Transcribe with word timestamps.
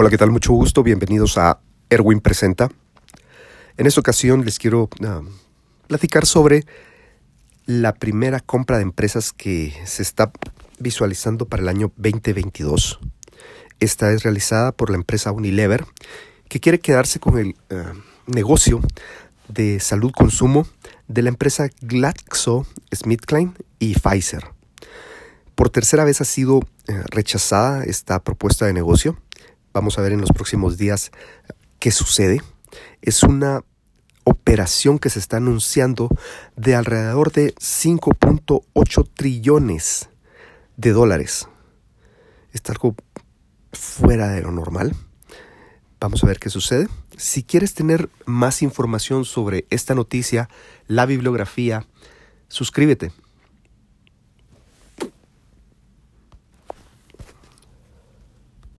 Hola, 0.00 0.10
¿qué 0.10 0.16
tal? 0.16 0.30
Mucho 0.30 0.52
gusto. 0.52 0.84
Bienvenidos 0.84 1.38
a 1.38 1.58
Erwin 1.90 2.20
Presenta. 2.20 2.68
En 3.76 3.88
esta 3.88 3.98
ocasión 3.98 4.44
les 4.44 4.60
quiero 4.60 4.84
uh, 4.84 5.28
platicar 5.88 6.24
sobre 6.24 6.64
la 7.66 7.92
primera 7.94 8.38
compra 8.38 8.76
de 8.76 8.84
empresas 8.84 9.32
que 9.32 9.74
se 9.86 10.02
está 10.02 10.30
visualizando 10.78 11.46
para 11.46 11.64
el 11.64 11.68
año 11.68 11.90
2022. 11.96 13.00
Esta 13.80 14.12
es 14.12 14.22
realizada 14.22 14.70
por 14.70 14.90
la 14.90 14.94
empresa 14.94 15.32
Unilever, 15.32 15.84
que 16.48 16.60
quiere 16.60 16.78
quedarse 16.78 17.18
con 17.18 17.36
el 17.36 17.56
uh, 17.72 17.98
negocio 18.28 18.80
de 19.48 19.80
salud 19.80 20.12
consumo 20.12 20.68
de 21.08 21.22
la 21.22 21.30
empresa 21.30 21.70
GlaxoSmithKline 21.80 23.56
y 23.80 23.94
Pfizer. 23.94 24.44
Por 25.56 25.70
tercera 25.70 26.04
vez 26.04 26.20
ha 26.20 26.24
sido 26.24 26.58
uh, 26.58 26.62
rechazada 27.10 27.82
esta 27.82 28.22
propuesta 28.22 28.64
de 28.64 28.72
negocio 28.74 29.18
Vamos 29.78 29.96
a 29.96 30.02
ver 30.02 30.10
en 30.10 30.20
los 30.20 30.32
próximos 30.32 30.76
días 30.76 31.12
qué 31.78 31.92
sucede. 31.92 32.42
Es 33.00 33.22
una 33.22 33.62
operación 34.24 34.98
que 34.98 35.08
se 35.08 35.20
está 35.20 35.36
anunciando 35.36 36.08
de 36.56 36.74
alrededor 36.74 37.30
de 37.30 37.54
5.8 37.54 39.08
trillones 39.14 40.08
de 40.76 40.90
dólares. 40.90 41.46
Está 42.52 42.72
algo 42.72 42.96
fuera 43.72 44.26
de 44.30 44.42
lo 44.42 44.50
normal. 44.50 44.96
Vamos 46.00 46.24
a 46.24 46.26
ver 46.26 46.40
qué 46.40 46.50
sucede. 46.50 46.88
Si 47.16 47.44
quieres 47.44 47.74
tener 47.74 48.10
más 48.26 48.62
información 48.62 49.24
sobre 49.24 49.64
esta 49.70 49.94
noticia, 49.94 50.48
la 50.88 51.06
bibliografía, 51.06 51.86
suscríbete 52.48 53.12